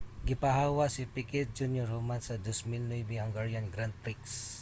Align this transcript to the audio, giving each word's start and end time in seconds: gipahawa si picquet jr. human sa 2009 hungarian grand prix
gipahawa 0.27 0.85
si 0.89 1.03
picquet 1.13 1.49
jr. 1.57 1.85
human 1.93 2.21
sa 2.27 2.35
2009 2.45 3.05
hungarian 3.25 3.67
grand 3.73 3.93
prix 4.03 4.17